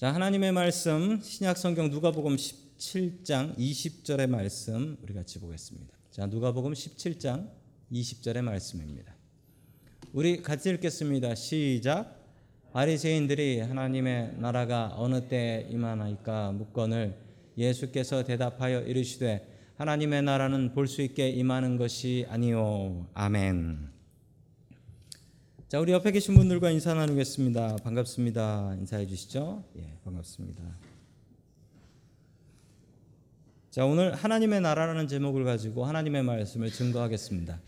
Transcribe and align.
자, 0.00 0.14
하나님의 0.14 0.52
말씀 0.52 1.20
신약 1.20 1.58
성경 1.58 1.90
누가복음 1.90 2.36
17장 2.36 3.54
20절의 3.58 4.30
말씀 4.30 4.96
우리 5.02 5.12
같이 5.12 5.38
보겠습니다. 5.38 5.94
자, 6.10 6.24
누가복음 6.24 6.72
17장 6.72 7.50
20절의 7.92 8.40
말씀입니다. 8.40 9.14
우리 10.14 10.40
같이 10.40 10.70
읽겠습니다. 10.70 11.34
시작. 11.34 12.18
바리새인들이 12.72 13.60
하나님의 13.60 14.36
나라가 14.38 14.94
어느 14.96 15.28
때 15.28 15.66
임하나이까 15.68 16.52
묻건을 16.52 17.14
예수께서 17.58 18.24
대답하여 18.24 18.80
이르시되 18.80 19.74
하나님의 19.76 20.22
나라는 20.22 20.72
볼 20.72 20.86
수 20.86 21.02
있게 21.02 21.28
임하는 21.28 21.76
것이 21.76 22.24
아니요. 22.30 23.06
아멘. 23.12 23.99
자, 25.70 25.78
우리 25.78 25.92
옆에 25.92 26.10
계신 26.10 26.34
분들과 26.34 26.72
인사 26.72 26.94
나누겠습니다. 26.94 27.76
반갑습니다. 27.84 28.74
인사해 28.80 29.06
주시죠. 29.06 29.62
예, 29.78 29.84
반갑습니다. 30.02 30.64
자, 33.70 33.86
오늘 33.86 34.12
하나님의 34.12 34.62
나라라는 34.62 35.06
제목을 35.06 35.44
가지고 35.44 35.84
하나님의 35.84 36.24
말씀을 36.24 36.72
증거하겠습니다. 36.72 37.60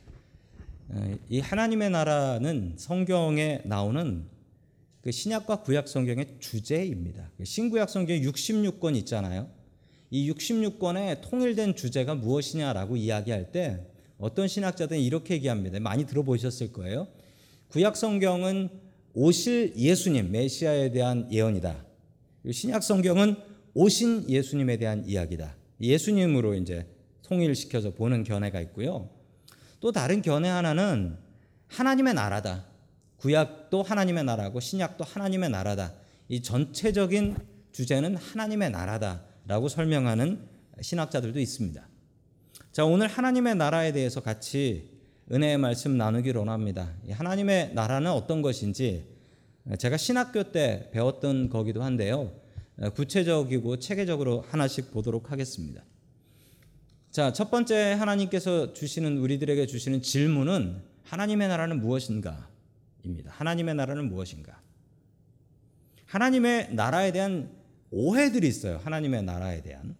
어, 0.88 1.16
이 1.28 1.38
하나님의 1.38 1.90
나라는 1.90 2.74
성경에 2.76 3.60
나오는 3.64 4.24
그 5.02 5.12
신약과 5.12 5.62
구약 5.62 5.86
성경의 5.86 6.38
주제입니다. 6.40 7.30
그 7.36 7.44
신구약 7.44 7.88
성경 7.88 8.16
66권 8.16 8.96
있잖아요. 8.96 9.48
이 10.10 10.28
66권의 10.28 11.20
통일된 11.20 11.76
주제가 11.76 12.16
무엇이냐라고 12.16 12.96
이야기할 12.96 13.52
때 13.52 13.86
어떤 14.18 14.48
신학자들은 14.48 15.00
이렇게 15.00 15.34
얘기합니다. 15.34 15.78
많이 15.78 16.04
들어보셨을 16.04 16.72
거예요. 16.72 17.06
구약 17.72 17.96
성경은 17.96 18.68
오실 19.14 19.72
예수님 19.78 20.30
메시아에 20.30 20.90
대한 20.90 21.26
예언이다. 21.32 21.82
신약 22.50 22.82
성경은 22.82 23.34
오신 23.72 24.28
예수님에 24.28 24.76
대한 24.76 25.08
이야기다. 25.08 25.56
예수님으로 25.80 26.52
이제 26.52 26.86
통일시켜서 27.22 27.94
보는 27.94 28.24
견해가 28.24 28.60
있고요. 28.60 29.08
또 29.80 29.90
다른 29.90 30.20
견해 30.20 30.50
하나는 30.50 31.16
하나님의 31.68 32.12
나라다. 32.12 32.66
구약도 33.16 33.82
하나님의 33.82 34.24
나라고 34.24 34.60
신약도 34.60 35.04
하나님의 35.04 35.48
나라다. 35.48 35.94
이 36.28 36.42
전체적인 36.42 37.38
주제는 37.72 38.16
하나님의 38.16 38.70
나라다라고 38.70 39.68
설명하는 39.68 40.46
신학자들도 40.78 41.40
있습니다. 41.40 41.88
자, 42.70 42.84
오늘 42.84 43.08
하나님의 43.08 43.54
나라에 43.54 43.92
대해서 43.92 44.20
같이 44.20 44.91
은혜의 45.30 45.58
말씀 45.58 45.96
나누기를 45.96 46.38
원합니다. 46.40 46.92
하나님의 47.10 47.74
나라는 47.74 48.10
어떤 48.10 48.42
것인지 48.42 49.06
제가 49.78 49.96
신학교 49.96 50.50
때 50.50 50.90
배웠던 50.92 51.48
거기도 51.48 51.82
한데요. 51.82 52.32
구체적이고 52.94 53.78
체계적으로 53.78 54.44
하나씩 54.48 54.90
보도록 54.90 55.30
하겠습니다. 55.30 55.84
자, 57.10 57.32
첫 57.32 57.50
번째 57.50 57.92
하나님께서 57.92 58.72
주시는 58.72 59.18
우리들에게 59.18 59.66
주시는 59.66 60.02
질문은 60.02 60.82
하나님의 61.04 61.48
나라는 61.48 61.80
무엇인가? 61.80 62.48
입니다. 63.04 63.30
하나님의 63.34 63.74
나라는 63.74 64.08
무엇인가? 64.08 64.60
하나님의 66.06 66.74
나라에 66.74 67.12
대한 67.12 67.50
오해들이 67.90 68.48
있어요. 68.48 68.78
하나님의 68.78 69.22
나라에 69.22 69.62
대한. 69.62 69.96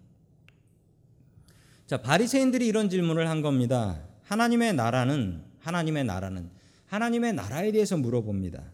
자, 1.86 2.00
바리새인들이 2.00 2.66
이런 2.66 2.88
질문을 2.88 3.28
한 3.28 3.42
겁니다. 3.42 4.02
하나님의 4.33 4.72
나라는 4.72 5.42
하나님의 5.58 6.05
나라는 6.05 6.48
하나님의 6.86 7.34
나라에 7.34 7.70
대해서 7.70 7.98
물어봅니다. 7.98 8.64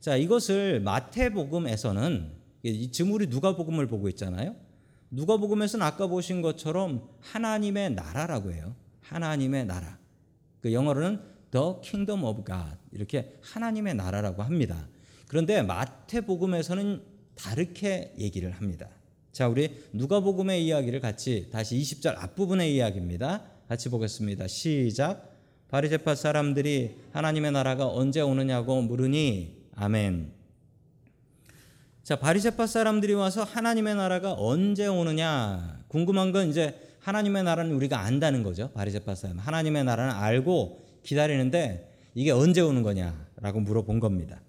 자, 0.00 0.16
이것을 0.16 0.80
마태복음에서는 0.80 2.32
지금 2.90 3.12
우리 3.12 3.26
누가복음을 3.26 3.86
보고 3.88 4.08
있잖아요. 4.08 4.56
누가복음에서는 5.10 5.84
아까 5.84 6.06
보신 6.06 6.40
것처럼 6.40 7.06
하나님의 7.20 7.90
나라라고 7.92 8.52
해요. 8.52 8.74
하나님의 9.02 9.66
나라. 9.66 9.98
그 10.62 10.72
영어로는 10.72 11.20
the 11.50 11.74
kingdom 11.82 12.24
of 12.24 12.44
God 12.46 12.76
이렇게 12.92 13.38
하나님의 13.42 13.94
나라라고 13.96 14.42
합니다. 14.42 14.88
그런데 15.28 15.60
마태복음에서는 15.62 17.02
다르게 17.34 18.14
얘기를 18.18 18.50
합니다. 18.52 18.88
자, 19.30 19.46
우리 19.46 19.84
누가복음의 19.92 20.64
이야기를 20.64 21.00
같이 21.00 21.50
다시 21.52 21.76
20절 21.76 22.16
앞부분의 22.16 22.74
이야기입니다. 22.74 23.59
같이 23.70 23.88
보겠습니다. 23.88 24.48
시작. 24.48 25.30
바리새파 25.68 26.16
사람들이 26.16 26.96
하나님의 27.12 27.52
나라가 27.52 27.86
언제 27.86 28.20
오느냐고 28.20 28.82
물으니 28.82 29.58
아멘. 29.76 30.32
자, 32.02 32.16
바리새파 32.18 32.66
사람들이 32.66 33.12
와서 33.12 33.44
하나님의 33.44 33.94
나라가 33.94 34.34
언제 34.36 34.88
오느냐 34.88 35.84
궁금한 35.86 36.32
건 36.32 36.48
이제 36.48 36.80
하나님의 36.98 37.44
나라는 37.44 37.70
우리가 37.70 38.00
안다는 38.00 38.42
거죠. 38.42 38.72
바리새파 38.72 39.14
사람. 39.14 39.38
하나님의 39.38 39.84
나라는 39.84 40.16
알고 40.16 40.84
기다리는데 41.04 41.92
이게 42.16 42.32
언제 42.32 42.60
오는 42.60 42.82
거냐라고 42.82 43.60
물어본 43.60 44.00
겁니다. 44.00 44.40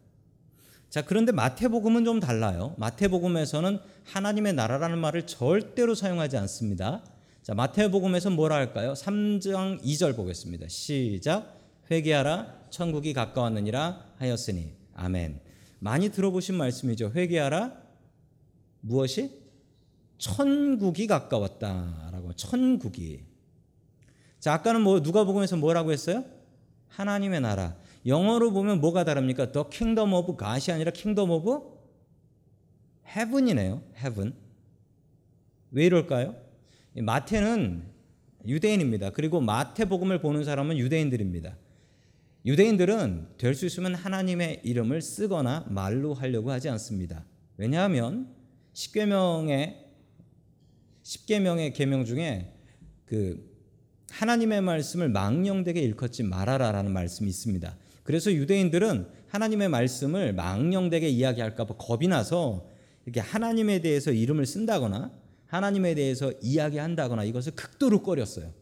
자, 0.90 1.06
그런데 1.06 1.32
마태복음은 1.32 2.06
좀 2.06 2.20
달라요. 2.20 2.74
마태복음에서는 2.80 3.82
하나님의 4.04 4.54
나라라는 4.54 4.98
말을 4.98 5.28
절대로 5.28 5.94
사용하지 5.94 6.38
않습니다. 6.38 7.04
자, 7.42 7.56
마태복음에서 7.56 8.30
뭐라 8.30 8.56
할까요? 8.56 8.94
3장 8.94 9.82
2절 9.82 10.16
보겠습니다. 10.16 10.68
시작. 10.68 11.60
회개하라 11.90 12.68
천국이 12.70 13.14
가까웠느니라 13.14 14.14
하였으니. 14.18 14.74
아멘. 14.94 15.40
많이 15.80 16.10
들어보신 16.10 16.56
말씀이죠. 16.56 17.12
회개하라 17.16 17.76
무엇이? 18.82 19.42
천국이 20.20 21.08
가까웠다라고. 21.08 22.34
천국이. 22.34 23.24
자, 24.40 24.54
아까는 24.54 24.82
뭐 24.82 25.00
누가복음에서 25.00 25.58
뭐라고 25.58 25.92
했어요? 25.92 26.24
하나님의 26.90 27.42
나라. 27.42 27.76
영어로 28.06 28.52
보면 28.52 28.82
뭐가 28.82 29.04
다릅니까? 29.04 29.52
The 29.52 29.66
kingdom 29.72 30.14
of 30.14 30.38
God이 30.38 30.72
아니라 30.72 30.92
kingdom 30.92 31.32
of 31.32 31.64
heaven이네요. 33.16 33.82
heaven. 33.98 34.36
왜 35.72 35.88
이럴까요? 35.88 36.51
마태는 36.96 37.84
유대인입니다. 38.48 39.12
그리고 39.12 39.40
마태복음을 39.42 40.20
보는 40.20 40.44
사람은 40.44 40.78
유대인들입니다. 40.78 41.58
유대인들은 42.46 43.28
될 43.38 43.54
수 43.54 43.66
있으면 43.66 43.94
하나님의 43.94 44.62
이름을 44.64 45.02
쓰거나 45.02 45.66
말로 45.70 46.14
하려고 46.14 46.52
하지 46.52 46.70
않습니다. 46.70 47.26
왜냐하면 47.58 48.34
십계명의 48.74 49.86
십계명의 51.04 51.74
계명 51.74 52.06
중에 52.06 52.54
그 53.06 53.50
하나님의 54.10 54.62
말씀을 54.62 55.10
망령되게 55.10 55.82
일컫지 55.82 56.24
말아라라는 56.24 56.92
말씀이 56.92 57.30
있습니다. 57.30 57.78
그래서 58.04 58.32
유대인들은 58.32 59.08
하나님의 59.28 59.70
말씀을 59.70 60.34
망령되게 60.34 61.08
이야기할까 61.08 61.66
봐 61.66 61.76
겁이 61.78 62.08
나서 62.08 62.68
이렇게 63.06 63.20
하나님에 63.20 63.82
대해서 63.82 64.12
이름을 64.12 64.46
쓴다거나 64.46 65.12
하나님에 65.52 65.96
대해서 65.96 66.32
이야기한다거나 66.42 67.26
이것을 67.26 67.52
극도로 67.56 68.04
꺼렸어요. 68.04 68.54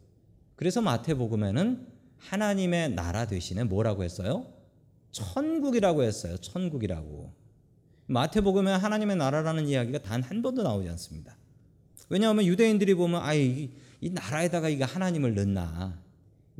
그래서 0.55 0.81
마태복음에는 0.81 1.87
하나님의 2.17 2.95
나라 2.95 3.27
대신에 3.27 3.63
뭐라고 3.63 4.03
했어요? 4.03 4.51
천국이라고 5.11 6.01
했어요. 6.01 6.37
천국이라고. 6.37 7.31
마태복음에 8.07 8.71
하나님의 8.71 9.17
나라라는 9.17 9.67
이야기가 9.67 9.99
단 9.99 10.23
한 10.23 10.41
번도 10.41 10.63
나오지 10.63 10.89
않습니다. 10.89 11.37
왜냐하면 12.09 12.45
유대인들이 12.45 12.95
보면 12.95 13.21
아이 13.21 13.69
이 14.01 14.09
나라에다가 14.09 14.67
이게 14.69 14.83
하나님을 14.83 15.35
넣나 15.35 16.01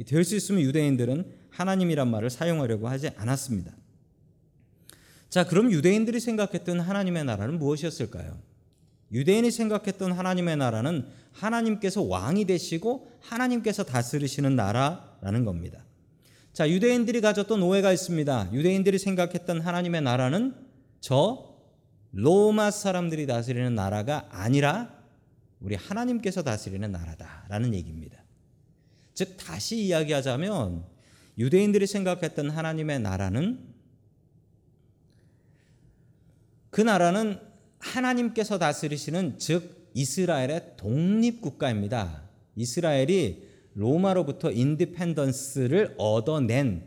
될 0.06 0.24
수 0.24 0.36
있으면 0.36 0.62
유대인들은 0.62 1.26
하나님이란 1.50 2.08
말을 2.08 2.30
사용하려고 2.30 2.88
하지 2.88 3.10
않았습니다. 3.16 3.76
자, 5.30 5.48
그럼 5.48 5.72
유대인들이 5.72 6.20
생각했던 6.20 6.82
하나님의 6.82 7.26
나라는 7.26 7.58
무엇이었을까요? 7.58 8.38
유대인이 9.12 9.52
생각했던 9.52 10.12
하나님의 10.12 10.58
나라는 10.58 11.08
하나님께서 11.32 12.02
왕이 12.02 12.46
되시고 12.46 13.12
하나님께서 13.22 13.84
다스리시는 13.84 14.56
나라라는 14.56 15.46
겁니다. 15.46 15.84
자, 16.54 16.70
유대인들이 16.70 17.22
가졌던 17.22 17.62
오해가 17.62 17.92
있습니다. 17.92 18.50
유대인들이 18.54 19.00
생각했던 19.00 19.62
하나님의 19.62 20.02
나라는 20.02 20.56
저 21.00 21.58
로마 22.12 22.72
사람들이 22.72 23.28
다스리는 23.28 23.74
나라가 23.76 24.28
아니라 24.32 25.00
우리 25.60 25.76
하나님께서 25.76 26.44
다스리는 26.44 26.92
나라다라는 26.92 27.74
얘기입니다. 27.74 28.24
즉 29.14 29.38
다시 29.38 29.84
이야기하자면 29.84 30.86
유대인들이 31.38 31.88
생각했던 31.88 32.50
하나님의 32.50 33.00
나라는 33.00 33.68
그 36.70 36.82
나라는 36.82 37.40
하나님께서 37.90 38.58
다스리시는 38.58 39.40
즉 39.40 39.90
이스라엘의 39.94 40.74
독립 40.78 41.42
국가입니다. 41.42 42.24
이스라엘이 42.56 43.48
로마로부터 43.74 44.52
인디펜던스를 44.52 45.96
얻어낸 45.98 46.84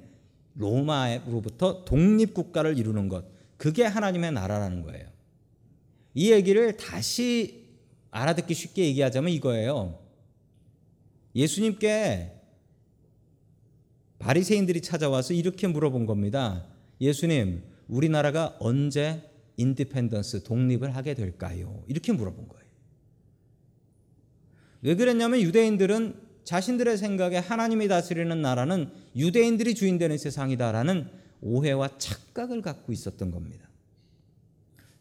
로마로부터 0.54 1.84
독립 1.84 2.34
국가를 2.34 2.78
이루는 2.78 3.08
것 3.08 3.24
그게 3.56 3.84
하나님의 3.84 4.32
나라라는 4.32 4.82
거예요. 4.82 5.06
이 6.14 6.30
얘기를 6.30 6.76
다시 6.76 7.62
알아듣기 8.10 8.54
쉽게 8.54 8.84
얘기하자면 8.86 9.32
이거예요. 9.32 9.98
예수님께 11.34 12.32
바리새인들이 14.18 14.82
찾아와서 14.82 15.32
이렇게 15.34 15.66
물어본 15.66 16.06
겁니다. 16.06 16.66
예수님, 17.00 17.62
우리나라가 17.88 18.56
언제 18.60 19.31
independence 19.56 20.44
독립을 20.44 20.94
하게 20.96 21.14
될까요? 21.14 21.82
이렇게 21.86 22.12
물어본 22.12 22.48
거예요. 22.48 22.62
왜 24.82 24.96
그랬냐면 24.96 25.40
유대인들은 25.40 26.20
자신들의 26.44 26.96
생각에 26.98 27.38
하나님이 27.38 27.88
다스리는 27.88 28.42
나라는 28.42 28.90
유대인들이 29.14 29.74
주인되는 29.74 30.18
세상이다라는 30.18 31.08
오해와 31.40 31.98
착각을 31.98 32.62
갖고 32.62 32.92
있었던 32.92 33.30
겁니다. 33.30 33.68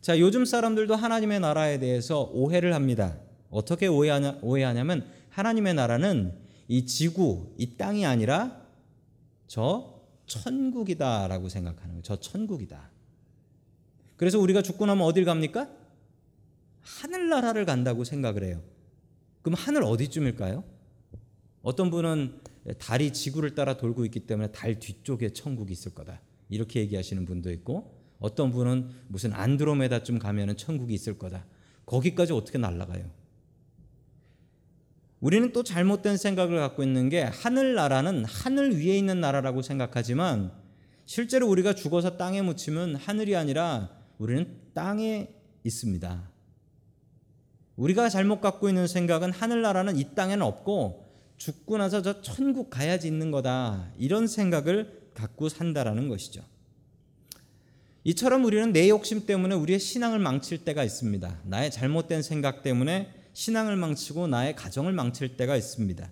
자, 0.01 0.19
요즘 0.19 0.45
사람들도 0.45 0.95
하나님의 0.95 1.39
나라에 1.39 1.79
대해서 1.79 2.23
오해를 2.33 2.73
합니다. 2.73 3.17
어떻게 3.49 3.87
오해하냐, 3.87 4.39
오해하냐면 4.41 5.07
하나님의 5.29 5.75
나라는 5.75 6.33
이 6.67 6.85
지구, 6.85 7.53
이 7.57 7.77
땅이 7.77 8.05
아니라 8.05 8.61
저 9.47 10.01
천국이다라고 10.25 11.49
생각하는 11.49 11.89
거예요. 11.89 12.01
저 12.03 12.19
천국이다. 12.19 12.89
그래서 14.21 14.37
우리가 14.37 14.61
죽고 14.61 14.85
나면 14.85 15.03
어딜 15.03 15.25
갑니까? 15.25 15.67
하늘나라를 16.81 17.65
간다고 17.65 18.03
생각을 18.03 18.43
해요. 18.43 18.61
그럼 19.41 19.55
하늘 19.57 19.81
어디쯤일까요? 19.81 20.63
어떤 21.63 21.89
분은 21.89 22.39
달이 22.77 23.13
지구를 23.13 23.55
따라 23.55 23.77
돌고 23.77 24.05
있기 24.05 24.19
때문에 24.27 24.51
달 24.51 24.77
뒤쪽에 24.77 25.31
천국이 25.31 25.73
있을 25.73 25.95
거다. 25.95 26.21
이렇게 26.49 26.81
얘기하시는 26.81 27.25
분도 27.25 27.51
있고 27.51 27.99
어떤 28.19 28.51
분은 28.51 28.91
무슨 29.07 29.33
안드로메다쯤 29.33 30.19
가면은 30.19 30.55
천국이 30.55 30.93
있을 30.93 31.17
거다. 31.17 31.43
거기까지 31.87 32.31
어떻게 32.33 32.59
날아가요? 32.59 33.09
우리는 35.19 35.51
또 35.51 35.63
잘못된 35.63 36.17
생각을 36.17 36.59
갖고 36.59 36.83
있는 36.83 37.09
게 37.09 37.23
하늘나라는 37.23 38.25
하늘 38.25 38.77
위에 38.77 38.95
있는 38.99 39.19
나라라고 39.19 39.63
생각하지만 39.63 40.51
실제로 41.07 41.49
우리가 41.49 41.73
죽어서 41.73 42.17
땅에 42.17 42.43
묻히면 42.43 42.97
하늘이 42.97 43.35
아니라 43.35 43.99
우리는 44.21 44.55
땅에 44.75 45.33
있습니다. 45.63 46.29
우리가 47.75 48.07
잘못 48.07 48.39
갖고 48.39 48.69
있는 48.69 48.85
생각은 48.85 49.31
하늘나라는 49.31 49.97
이 49.97 50.13
땅에는 50.13 50.45
없고 50.45 51.11
죽고 51.37 51.79
나서 51.79 52.03
저 52.03 52.21
천국 52.21 52.69
가야지 52.69 53.07
있는 53.07 53.31
거다. 53.31 53.91
이런 53.97 54.27
생각을 54.27 55.09
갖고 55.15 55.49
산다라는 55.49 56.07
것이죠. 56.07 56.43
이처럼 58.03 58.45
우리는 58.45 58.71
내 58.71 58.89
욕심 58.89 59.25
때문에 59.25 59.55
우리의 59.55 59.79
신앙을 59.79 60.19
망칠 60.19 60.65
때가 60.65 60.83
있습니다. 60.83 61.39
나의 61.45 61.71
잘못된 61.71 62.21
생각 62.21 62.61
때문에 62.61 63.11
신앙을 63.33 63.75
망치고 63.75 64.27
나의 64.27 64.55
가정을 64.55 64.93
망칠 64.93 65.35
때가 65.35 65.55
있습니다. 65.55 66.11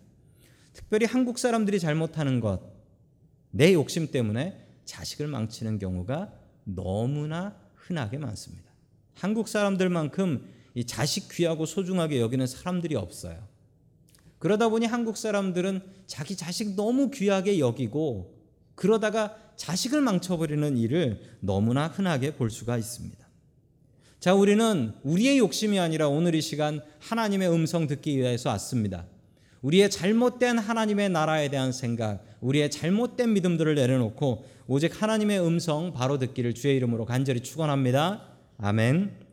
특별히 0.74 1.06
한국 1.06 1.38
사람들이 1.38 1.80
잘못하는 1.80 2.40
것, 2.40 2.60
내 3.52 3.72
욕심 3.74 4.10
때문에 4.10 4.66
자식을 4.86 5.28
망치는 5.28 5.78
경우가 5.78 6.34
너무나 6.64 7.69
흔하게 7.90 8.20
많습니다. 8.20 8.70
한국 9.16 9.48
사람들만큼 9.48 10.48
이 10.76 10.86
자식 10.86 11.28
귀하고 11.30 11.66
소중하게 11.66 12.22
여기는 12.22 12.46
사람들이 12.48 12.96
없어요. 12.96 13.48
그러다 14.38 14.70
보니 14.70 14.86
한국 14.86 15.18
사람들은 15.18 15.82
자기 16.06 16.38
자식 16.38 16.76
너무 16.76 17.10
귀하게 17.10 17.60
여기고 17.60 18.38
그러다가 18.76 19.36
자식을 19.58 20.00
망쳐버리는 20.02 20.78
일을 20.78 21.20
너무나 21.42 21.88
흔하게 21.88 22.36
볼 22.36 22.50
수가 22.50 22.78
있습니다. 22.78 23.28
자, 24.20 24.34
우리는 24.34 24.94
우리의 25.04 25.40
욕심이 25.40 25.80
아니라 25.80 26.08
오늘 26.08 26.36
이 26.36 26.42
시간 26.42 26.82
하나님의 27.00 27.50
음성 27.52 27.88
듣기 27.88 28.18
위해서 28.18 28.50
왔습니다. 28.52 29.06
우리의 29.62 29.90
잘못된 29.90 30.60
하나님의 30.60 31.10
나라에 31.10 31.50
대한 31.50 31.74
생각, 31.74 32.24
우리의 32.42 32.72
잘못된 32.72 33.34
믿음들을 33.34 33.76
내려놓고 33.76 34.46
오직 34.68 35.02
하나님의 35.02 35.40
음성 35.42 35.94
바로 35.94 36.18
듣기를 36.18 36.54
주의 36.54 36.76
이름으로 36.76 37.06
간절히 37.06 37.42
축원합니다. 37.42 38.24
아멘. 38.58 39.30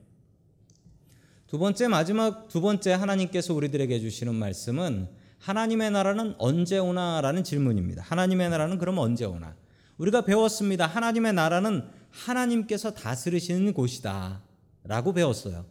두 1.47 1.59
번째 1.59 1.89
마지막 1.89 2.49
두 2.49 2.61
번째 2.61 2.93
하나님께서 2.93 3.55
우리들에게 3.55 4.01
주시는 4.01 4.35
말씀은 4.35 5.09
하나님의 5.39 5.93
나라는 5.93 6.35
언제 6.39 6.79
오나라는 6.79 7.45
질문입니다. 7.45 8.03
하나님의 8.03 8.51
나라는 8.51 8.79
그럼 8.79 8.99
언제 8.99 9.25
오나? 9.25 9.55
우리가 9.99 10.23
배웠습니다. 10.23 10.87
하나님의 10.87 11.35
나라는 11.35 11.89
하나님께서 12.11 12.95
다스리시는 12.95 13.73
곳이다. 13.73 14.43
라고 14.85 15.13
배웠어요. 15.13 15.65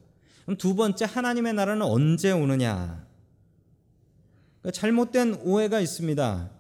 그럼 0.44 0.58
두 0.58 0.76
번째 0.76 1.06
하나님의 1.06 1.54
나라는 1.54 1.82
언제 1.82 2.32
오느냐? 2.32 3.06
그러니까 4.62 4.80
잘못된 4.80 5.42
오해가 5.44 5.80
있습니다. 5.80 6.55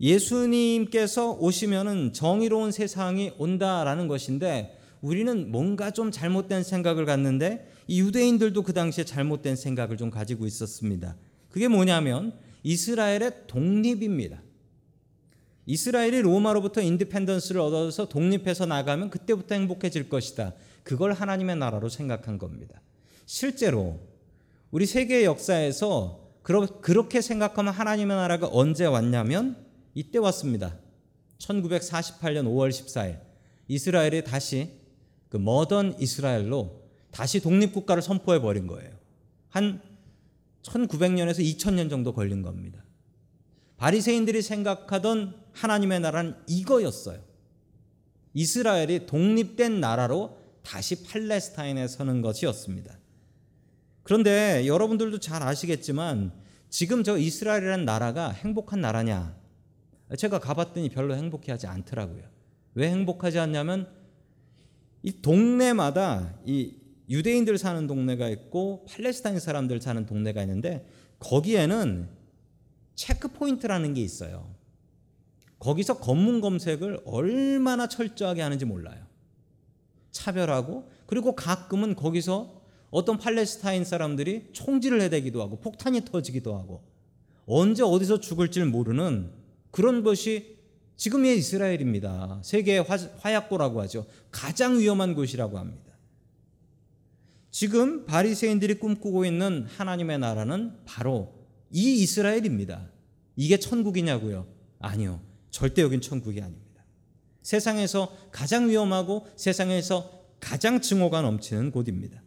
예수님께서 0.00 1.32
오시면은 1.32 2.12
정의로운 2.12 2.72
세상이 2.72 3.32
온다라는 3.38 4.08
것인데 4.08 4.78
우리는 5.00 5.50
뭔가 5.50 5.90
좀 5.90 6.10
잘못된 6.10 6.62
생각을 6.62 7.06
갖는데 7.06 7.70
이 7.86 8.00
유대인들도 8.00 8.62
그 8.62 8.72
당시에 8.72 9.04
잘못된 9.04 9.56
생각을 9.56 9.96
좀 9.96 10.10
가지고 10.10 10.46
있었습니다. 10.46 11.16
그게 11.50 11.68
뭐냐면 11.68 12.32
이스라엘의 12.62 13.46
독립입니다. 13.46 14.42
이스라엘이 15.66 16.22
로마로부터 16.22 16.80
인디펜던스를 16.80 17.60
얻어서 17.60 18.08
독립해서 18.08 18.66
나가면 18.66 19.10
그때부터 19.10 19.54
행복해질 19.56 20.08
것이다. 20.08 20.54
그걸 20.84 21.12
하나님의 21.12 21.56
나라로 21.56 21.88
생각한 21.88 22.38
겁니다. 22.38 22.80
실제로 23.24 23.98
우리 24.70 24.86
세계 24.86 25.24
역사에서 25.24 26.20
그렇게 26.42 27.20
생각하면 27.20 27.72
하나님의 27.72 28.16
나라가 28.16 28.48
언제 28.52 28.84
왔냐면 28.84 29.65
이때 29.96 30.18
왔습니다. 30.18 30.76
1948년 31.38 32.44
5월 32.44 32.68
14일 32.68 33.18
이스라엘이 33.66 34.24
다시 34.24 34.70
그 35.30 35.38
머던 35.38 35.96
이스라엘로 35.98 36.82
다시 37.10 37.40
독립국가를 37.40 38.02
선포해 38.02 38.40
버린 38.40 38.66
거예요. 38.66 38.90
한 39.48 39.80
1900년에서 40.62 41.38
2000년 41.38 41.88
정도 41.88 42.12
걸린 42.12 42.42
겁니다. 42.42 42.84
바리새인들이 43.78 44.42
생각하던 44.42 45.34
하나님의 45.52 46.00
나라는 46.00 46.36
이거였어요. 46.46 47.18
이스라엘이 48.34 49.06
독립된 49.06 49.80
나라로 49.80 50.36
다시 50.62 51.04
팔레스타인에 51.04 51.88
서는 51.88 52.20
것이었습니다. 52.20 52.98
그런데 54.02 54.66
여러분들도 54.66 55.20
잘 55.20 55.42
아시겠지만 55.42 56.32
지금 56.68 57.02
저 57.02 57.16
이스라엘이라는 57.16 57.86
나라가 57.86 58.28
행복한 58.28 58.82
나라냐? 58.82 59.45
제가 60.14 60.38
가봤더니 60.38 60.90
별로 60.90 61.16
행복해하지 61.16 61.66
않더라고요. 61.66 62.22
왜 62.74 62.90
행복하지 62.90 63.38
않냐면 63.38 63.88
이 65.02 65.20
동네마다 65.20 66.38
이 66.44 66.76
유대인들 67.08 67.58
사는 67.58 67.86
동네가 67.86 68.28
있고 68.28 68.84
팔레스타인 68.88 69.40
사람들 69.40 69.80
사는 69.80 70.04
동네가 70.06 70.42
있는데 70.42 70.86
거기에는 71.18 72.08
checkpoint라는 72.94 73.94
게 73.94 74.02
있어요. 74.02 74.54
거기서 75.58 75.98
검문 75.98 76.40
검색을 76.40 77.00
얼마나 77.04 77.88
철저하게 77.88 78.42
하는지 78.42 78.64
몰라요. 78.64 79.04
차별하고 80.10 80.88
그리고 81.06 81.34
가끔은 81.34 81.94
거기서 81.94 82.62
어떤 82.90 83.18
팔레스타인 83.18 83.84
사람들이 83.84 84.50
총질을 84.52 85.00
해대기도 85.02 85.42
하고 85.42 85.58
폭탄이 85.60 86.04
터지기도 86.04 86.56
하고 86.56 86.82
언제 87.46 87.82
어디서 87.82 88.20
죽을지 88.20 88.62
모르는 88.64 89.30
그런 89.76 90.02
것이 90.02 90.56
지금의 90.96 91.36
이스라엘입니다. 91.36 92.40
세계의 92.42 92.86
화약고라고 93.18 93.82
하죠. 93.82 94.06
가장 94.30 94.78
위험한 94.78 95.14
곳이라고 95.14 95.58
합니다. 95.58 95.92
지금 97.50 98.06
바리새인들이 98.06 98.76
꿈꾸고 98.76 99.26
있는 99.26 99.66
하나님의 99.66 100.18
나라는 100.18 100.78
바로 100.86 101.34
이 101.70 102.02
이스라엘입니다. 102.02 102.88
이게 103.36 103.58
천국이냐고요? 103.58 104.46
아니요. 104.78 105.20
절대 105.50 105.82
여긴 105.82 106.00
천국이 106.00 106.40
아닙니다. 106.40 106.82
세상에서 107.42 108.16
가장 108.30 108.70
위험하고 108.70 109.26
세상에서 109.36 110.22
가장 110.40 110.80
증오가 110.80 111.20
넘치는 111.20 111.70
곳입니다. 111.70 112.22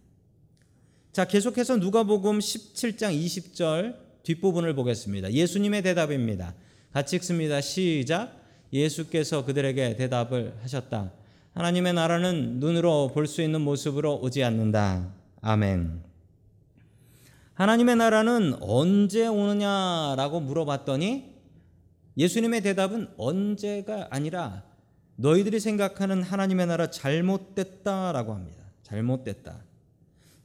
자, 1.11 1.25
계속해서 1.25 1.77
누가복음 1.77 2.37
17장 2.37 3.19
20절 3.19 3.97
뒷부분을 4.21 4.75
보겠습니다. 4.75 5.33
예수님의 5.33 5.81
대답입니다. 5.81 6.53
같이 6.93 7.15
읽습니다. 7.17 7.61
시작. 7.61 8.35
예수께서 8.73 9.45
그들에게 9.45 9.95
대답을 9.95 10.55
하셨다. 10.61 11.11
하나님의 11.53 11.93
나라는 11.93 12.59
눈으로 12.59 13.11
볼 13.13 13.27
수 13.27 13.41
있는 13.41 13.61
모습으로 13.61 14.19
오지 14.21 14.43
않는다. 14.43 15.09
아멘. 15.41 16.01
하나님의 17.53 17.95
나라는 17.97 18.55
언제 18.61 19.27
오느냐라고 19.27 20.39
물어봤더니 20.39 21.35
예수님의 22.17 22.61
대답은 22.61 23.09
언제가 23.17 24.07
아니라 24.11 24.63
너희들이 25.17 25.59
생각하는 25.59 26.23
하나님의 26.23 26.67
나라 26.67 26.89
잘못됐다라고 26.89 28.33
합니다. 28.33 28.63
잘못됐다. 28.83 29.57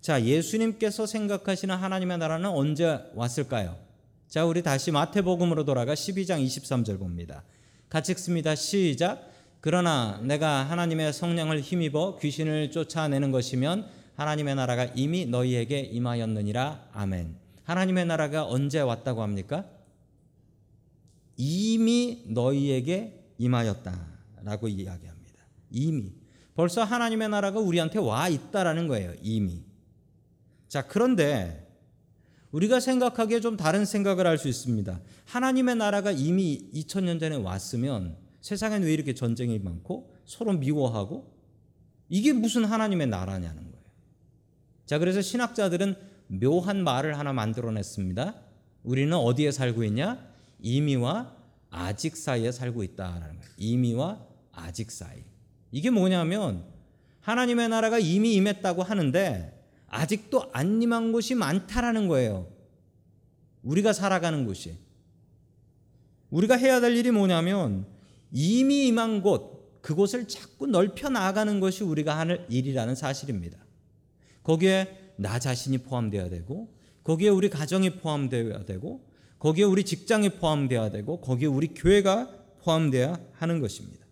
자, 0.01 0.23
예수님께서 0.23 1.07
생각하시는 1.07 1.75
하나님의 1.75 2.19
나라는 2.19 2.51
언제 2.51 2.99
왔을까요? 3.15 3.77
자, 4.35 4.45
우리 4.45 4.65
다시 4.65 4.91
마태복음으로 4.91 5.65
돌아가 5.65 5.95
12장 5.95 6.45
23절 6.45 6.99
봅니다. 6.99 7.45
같이 7.89 8.11
읽습니다. 8.11 8.57
시작. 8.57 9.31
그러나 9.61 10.21
내가 10.25 10.65
하나님의 10.65 11.13
성령을 11.13 11.61
힘입어 11.61 12.19
귀신을 12.19 12.73
쫓아내는 12.73 13.31
것이면 13.31 13.87
하나님의 14.17 14.57
나라가 14.57 14.87
이미 14.97 15.25
너희에게 15.25 15.79
임하였느니라. 15.79 16.89
아멘. 16.95 17.37
하나님의 17.63 18.07
나라가 18.07 18.45
언제 18.45 18.81
왔다고 18.81 19.23
합니까? 19.23 19.67
이미 21.37 22.25
너희에게 22.27 23.37
임하였다라고 23.39 24.67
이야기합니다. 24.67 25.45
이미 25.71 26.11
벌써 26.57 26.83
하나님의 26.83 27.29
나라가 27.29 27.61
우리한테 27.61 28.01
와 28.01 28.29
있다라는 28.29 28.89
거예요. 28.89 29.13
이미. 29.23 29.63
자, 30.67 30.89
그런데 30.89 31.64
우리가 32.55 32.79
생각하기에 32.79 33.41
좀 33.41 33.57
다른 33.57 33.85
생각을 33.85 34.27
할 34.29 34.39
수 34.39 34.49
있습니다. 34.49 35.01
하나님의 35.27 35.77
나라가 35.77 36.13
이미 36.13 36.71
2000년 36.73 37.19
전에 37.19 37.37
왔으면 37.37 38.17
세상엔 38.41 38.83
왜 38.83 38.93
이렇게 38.93 39.15
전쟁이 39.15 39.59
많고 39.59 40.15
서로 40.25 40.53
미워하고 40.53 41.33
이게 42.09 42.33
무슨 42.33 42.65
하나님의 42.65 43.09
나라냐는 43.09 43.57
거예요. 43.57 43.85
자, 44.87 44.99
그래서 44.99 45.21
신학자들은 45.21 45.97
묘한 46.29 46.85
말을 46.85 47.19
하나 47.19 47.33
만들어냈습니다. 47.33 48.35
우리는 48.85 49.17
어디에 49.17 49.51
살고 49.51 49.83
있냐? 49.85 50.25
이미와 50.61 51.35
아직 51.71 52.17
사이에 52.17 52.53
살고 52.53 52.85
있다라는 52.85 53.41
거예요. 53.41 53.53
이미와 53.57 54.21
아직 54.53 54.93
사이. 54.93 55.25
이게 55.73 55.91
뭐냐면 55.91 56.65
하나님의 57.21 57.71
나라가 57.71 57.99
이미 57.99 58.35
임했다고 58.35 58.83
하는데 58.83 59.54
아직도 59.95 60.51
안 60.53 60.83
임한 60.83 61.13
곳이 61.13 61.37
많다라는 61.37 62.09
거예요. 62.09 62.49
우리가 63.63 63.93
살아가는 63.93 64.45
곳이. 64.45 64.77
우리가 66.31 66.57
해야 66.57 66.81
될 66.81 66.97
일이 66.97 67.13
뭐냐면 67.13 67.87
이미 68.33 68.89
임한 68.89 69.23
곳, 69.23 69.81
그곳을 69.83 70.27
자꾸 70.27 70.67
넓혀 70.67 71.09
나가는 71.09 71.61
것이 71.61 71.85
우리가 71.85 72.19
하는 72.19 72.45
일이라는 72.49 72.97
사실입니다. 72.97 73.59
거기에 74.43 75.13
나 75.17 75.39
자신이 75.39 75.79
포함되어야 75.79 76.29
되고, 76.29 76.75
거기에 77.05 77.29
우리 77.29 77.49
가정이 77.49 77.99
포함되어야 77.99 78.65
되고, 78.65 79.07
거기에 79.39 79.65
우리 79.65 79.85
직장이 79.85 80.31
포함되어야 80.31 80.91
되고, 80.91 81.21
거기에 81.21 81.47
우리 81.47 81.69
교회가 81.69 82.31
포함되어야 82.63 83.21
하는 83.33 83.61
것입니다. 83.61 84.05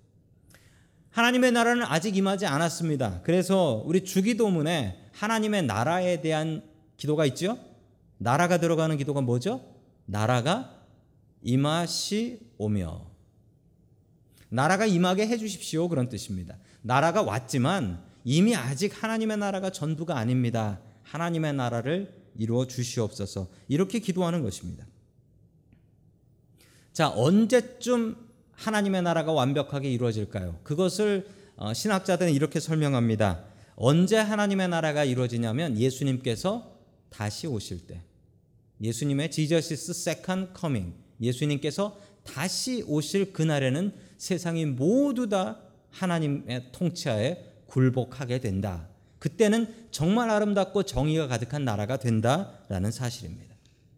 하나님의 1.11 1.51
나라는 1.53 1.85
아직 1.85 2.17
임하지 2.17 2.47
않았습니다. 2.47 3.23
그래서 3.25 3.83
우리 3.85 4.05
주기도문에 4.05 5.02
하나님의 5.23 5.63
나라에 5.63 6.21
대한 6.21 6.65
기도가 6.97 7.25
있죠? 7.27 7.57
나라가 8.19 8.59
들어가는 8.59 8.97
기도가 8.97 9.21
뭐죠? 9.21 9.65
나라가 10.05 10.83
임하시오며. 11.43 13.07
나라가 14.49 14.85
임하게 14.85 15.29
해 15.29 15.39
주십시오. 15.39 15.89
그런 15.89 16.09
뜻입니다. 16.09 16.59
나라가 16.83 17.23
왔지만 17.23 18.03
이미 18.25 18.57
아직 18.57 19.01
하나님의 19.01 19.37
나라가 19.37 19.71
전부가 19.71 20.19
아닙니다. 20.19 20.81
하나님의 21.05 21.53
나라를 21.55 22.13
이루어 22.37 22.67
주시옵소서. 22.67 23.49
이렇게 23.69 24.01
기도하는 24.01 24.43
것입니다. 24.43 24.85
자, 26.93 27.09
언제쯤 27.09 28.17
하나님의 28.53 29.03
나라가 29.03 29.31
완벽하게 29.31 29.89
이루어질까요? 29.93 30.59
그것을 30.65 31.29
어, 31.55 31.73
신학자들은 31.73 32.33
이렇게 32.33 32.59
설명합니다. 32.59 33.52
언제 33.75 34.17
하나님의 34.17 34.69
나라가 34.69 35.05
이루어지냐면 35.05 35.79
예수님께서 35.79 36.79
다시 37.11 37.47
오실 37.47 37.87
때. 37.87 38.03
예수님의 38.81 39.31
is 39.73 39.91
second 39.91 40.53
coming. 40.59 40.95
예수님께서 41.21 41.99
다시 42.25 42.85
오실 42.87 43.33
그날에는 43.33 43.93
세상이 44.19 44.67
모두 44.67 45.29
다 45.29 45.61
하나님의 45.91 46.73
통치하에 46.73 47.45
굴복하게 47.67 48.41
된다. 48.41 48.89
그때는 49.19 49.73
정말 49.91 50.31
아름답고 50.31 50.83
정의가 50.83 51.29
가득한 51.29 51.65
나라가 51.65 51.97
된다라는 51.97 52.91
사실입니다. 52.91 53.55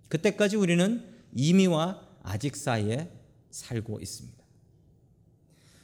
그때까지 0.09 0.57
우리는 0.57 1.05
이미와 1.35 2.01
아직 2.23 2.57
사이에 2.57 3.11
살고 3.51 4.01
있습니다. 4.01 4.45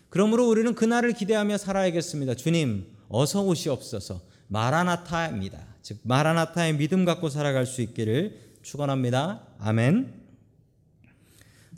그러므로 0.08 0.48
우리는 0.48 0.74
그날을 0.74 1.12
기대하며 1.12 1.56
살아야겠습니다. 1.56 2.34
주님, 2.34 2.86
어서 3.10 3.42
오시옵소서. 3.42 4.22
마라나타입니다. 4.48 5.58
즉 5.82 5.98
마라나타의 6.04 6.76
믿음 6.76 7.04
갖고 7.04 7.28
살아갈 7.28 7.66
수 7.66 7.82
있기를 7.82 8.40
축원합니다. 8.62 9.42
아멘. 9.58 10.14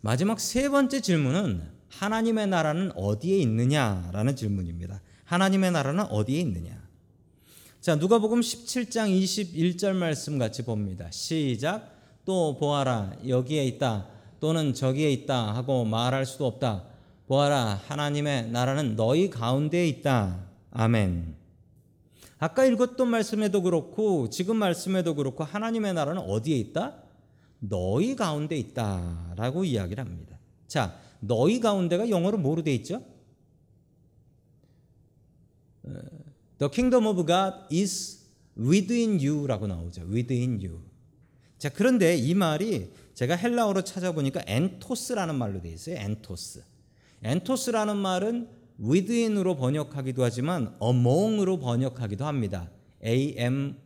마지막 0.02 0.38
세 0.38 0.68
번째 0.68 1.00
질문은 1.00 1.62
하나님의 1.88 2.46
나라는 2.48 2.92
어디에 2.96 3.38
있느냐라는 3.38 4.36
질문입니다. 4.36 5.00
하나님의 5.24 5.72
나라는 5.72 6.04
어디에 6.04 6.40
있느냐? 6.40 6.82
자, 7.80 7.96
누가복음 7.96 8.40
17장 8.40 9.10
21절 9.10 9.94
말씀 9.94 10.38
같이 10.38 10.64
봅니다. 10.64 11.10
시작. 11.10 11.90
또 12.24 12.56
보아라 12.58 13.16
여기에 13.26 13.64
있다 13.64 14.06
또는 14.38 14.74
저기에 14.74 15.10
있다 15.10 15.54
하고 15.54 15.84
말할 15.84 16.26
수도 16.26 16.46
없다. 16.46 16.84
보아라 17.26 17.80
하나님의 17.86 18.50
나라는 18.50 18.96
너희 18.96 19.30
가운데에 19.30 19.86
있다. 19.88 20.51
아멘. 20.72 21.36
아까 22.38 22.64
읽었던 22.64 23.08
말씀에도 23.08 23.62
그렇고 23.62 24.28
지금 24.28 24.56
말씀에도 24.56 25.14
그렇고 25.14 25.44
하나님의 25.44 25.94
나라는 25.94 26.22
어디에 26.22 26.56
있다? 26.56 27.02
너희 27.60 28.16
가운데 28.16 28.56
있다라고 28.56 29.64
이야기를 29.64 30.04
합니다. 30.04 30.38
자, 30.66 30.98
너희 31.20 31.60
가운데가 31.60 32.10
영어로 32.10 32.38
뭐로 32.38 32.62
돼 32.62 32.74
있죠? 32.74 33.04
The 36.58 36.70
kingdom 36.72 37.06
of 37.06 37.24
God 37.26 37.72
is 37.72 38.24
within 38.58 39.20
you라고 39.24 39.66
나오죠. 39.66 40.02
within 40.10 40.58
you. 40.64 40.80
자, 41.58 41.68
그런데 41.68 42.16
이 42.16 42.34
말이 42.34 42.90
제가 43.14 43.36
헬라어로 43.36 43.82
찾아보니까 43.82 44.42
ἐντός라는 44.46 45.36
말로 45.36 45.60
돼 45.60 45.70
있어요. 45.70 45.96
ἐντός. 45.96 46.64
ἐντός라는 47.22 47.96
말은 47.96 48.61
within으로 48.82 49.56
번역하기도 49.56 50.24
하지만 50.24 50.74
among으로 50.82 51.58
번역하기도 51.58 52.24
합니다. 52.24 52.70
A 53.04 53.34
M 53.36 53.76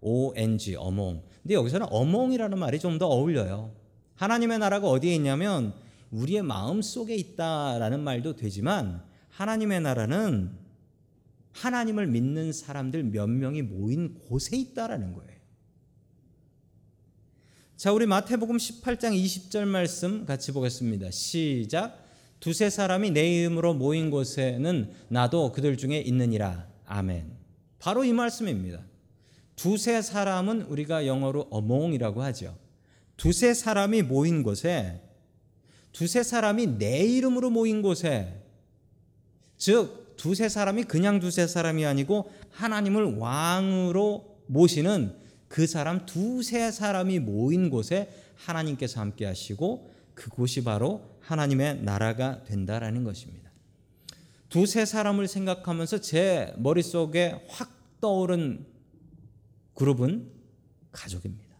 O 0.00 0.32
N 0.36 0.58
G 0.58 0.72
among. 0.72 1.22
근데 1.42 1.54
여기서는 1.54 1.86
among이라는 1.92 2.58
말이 2.58 2.78
좀 2.78 2.98
더 2.98 3.06
어울려요. 3.06 3.72
하나님의 4.16 4.58
나라가 4.58 4.88
어디에 4.88 5.14
있냐면 5.14 5.74
우리의 6.10 6.42
마음 6.42 6.82
속에 6.82 7.16
있다라는 7.16 8.00
말도 8.00 8.36
되지만 8.36 9.02
하나님의 9.30 9.80
나라는 9.80 10.52
하나님을 11.52 12.06
믿는 12.06 12.52
사람들 12.52 13.04
몇 13.04 13.28
명이 13.28 13.62
모인 13.62 14.14
곳에 14.14 14.56
있다라는 14.56 15.14
거예요. 15.14 15.32
자, 17.76 17.92
우리 17.92 18.06
마태복음 18.06 18.58
18장 18.58 19.12
20절 19.12 19.64
말씀 19.64 20.24
같이 20.24 20.52
보겠습니다. 20.52 21.10
시작. 21.10 22.01
두세 22.42 22.70
사람이 22.70 23.12
내 23.12 23.38
이름으로 23.38 23.72
모인 23.72 24.10
곳에는 24.10 24.90
나도 25.06 25.52
그들 25.52 25.76
중에 25.76 25.98
있느니라. 26.00 26.66
아멘. 26.86 27.30
바로 27.78 28.02
이 28.02 28.12
말씀입니다. 28.12 28.80
두세 29.54 30.02
사람은 30.02 30.62
우리가 30.62 31.06
영어로 31.06 31.50
among이라고 31.54 32.20
하죠. 32.24 32.58
두세 33.16 33.54
사람이 33.54 34.02
모인 34.02 34.42
곳에 34.42 35.00
두세 35.92 36.24
사람이 36.24 36.78
내 36.78 37.04
이름으로 37.04 37.50
모인 37.50 37.80
곳에 37.80 38.42
즉 39.56 40.16
두세 40.16 40.48
사람이 40.48 40.82
그냥 40.82 41.20
두세 41.20 41.46
사람이 41.46 41.86
아니고 41.86 42.28
하나님을 42.50 43.18
왕으로 43.18 44.38
모시는 44.48 45.14
그 45.46 45.68
사람 45.68 46.06
두세 46.06 46.72
사람이 46.72 47.20
모인 47.20 47.70
곳에 47.70 48.10
하나님께서 48.34 49.00
함께 49.00 49.26
하시고 49.26 49.92
그곳이 50.14 50.64
바로 50.64 51.11
하나님의 51.22 51.82
나라가 51.82 52.42
된다라는 52.44 53.04
것입니다. 53.04 53.50
두세 54.48 54.84
사람을 54.84 55.28
생각하면서 55.28 56.00
제 56.00 56.52
머릿속에 56.58 57.46
확 57.48 57.70
떠오른 58.00 58.66
그룹은 59.74 60.30
가족입니다. 60.90 61.56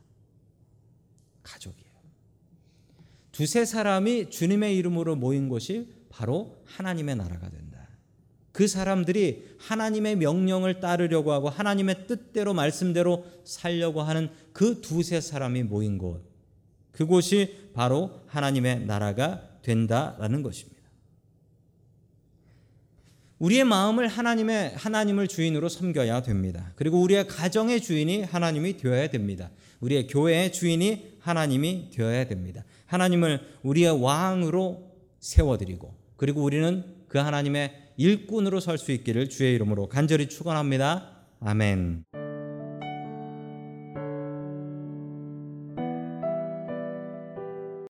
가족이에요. 1.42 1.92
두세 3.32 3.64
사람이 3.64 4.30
주님의 4.30 4.76
이름으로 4.76 5.16
모인 5.16 5.48
곳이 5.48 5.90
바로 6.10 6.62
하나님의 6.66 7.16
나라가 7.16 7.48
된다. 7.48 7.88
그 8.52 8.68
사람들이 8.68 9.56
하나님의 9.58 10.16
명령을 10.16 10.80
따르려고 10.80 11.32
하고 11.32 11.48
하나님의 11.48 12.06
뜻대로 12.06 12.52
말씀대로 12.52 13.24
살려고 13.44 14.02
하는 14.02 14.30
그 14.52 14.82
두세 14.82 15.22
사람이 15.22 15.62
모인 15.62 15.96
곳. 15.96 16.31
그곳이 16.92 17.70
바로 17.74 18.20
하나님의 18.28 18.86
나라가 18.86 19.42
된다라는 19.62 20.42
것입니다. 20.42 20.72
우리의 23.38 23.64
마음을 23.64 24.06
하나님의 24.06 24.74
하나님을 24.76 25.26
주인으로 25.26 25.68
섬겨야 25.68 26.22
됩니다. 26.22 26.72
그리고 26.76 27.00
우리의 27.00 27.26
가정의 27.26 27.80
주인이 27.80 28.22
하나님이 28.22 28.76
되어야 28.76 29.08
됩니다. 29.08 29.50
우리의 29.80 30.06
교회의 30.06 30.52
주인이 30.52 31.16
하나님이 31.18 31.90
되어야 31.90 32.28
됩니다. 32.28 32.62
하나님을 32.86 33.40
우리의 33.64 34.00
왕으로 34.00 34.92
세워 35.18 35.58
드리고 35.58 35.92
그리고 36.16 36.42
우리는 36.42 36.84
그 37.08 37.18
하나님의 37.18 37.74
일꾼으로 37.96 38.60
설 38.60 38.78
수 38.78 38.92
있기를 38.92 39.28
주의 39.28 39.54
이름으로 39.54 39.88
간절히 39.88 40.28
축원합니다. 40.28 41.10
아멘. 41.40 42.04